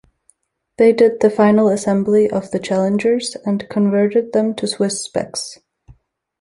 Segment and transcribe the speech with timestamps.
[0.79, 5.59] They did the final assembly of the Challengers and converted them to Swiss specs.